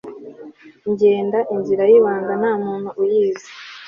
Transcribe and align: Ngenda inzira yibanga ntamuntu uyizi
Ngenda 0.91 1.39
inzira 1.55 1.83
yibanga 1.91 2.33
ntamuntu 2.41 2.89
uyizi 3.01 3.49